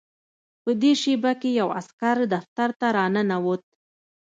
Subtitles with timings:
[0.63, 3.63] په دې شېبه کې یو عسکر دفتر ته راننوت